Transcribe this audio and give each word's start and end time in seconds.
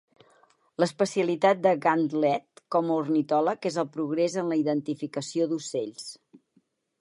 L'especialitat 0.83 1.59
de 1.65 1.73
Gantlett 1.83 2.63
com 2.77 2.89
a 2.89 2.95
ornitòleg 3.03 3.69
és 3.71 3.77
el 3.83 3.89
progrés 3.99 4.39
en 4.43 4.51
la 4.55 4.59
identificació 4.63 5.49
d'ocells. 5.53 6.11